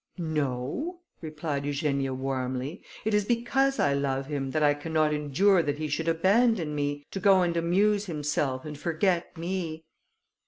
[0.17, 5.77] "No," replied Eugenia warmly; "it is because I love him, that I cannot endure that
[5.77, 9.85] he should abandon me, to go and amuse himself and forget me."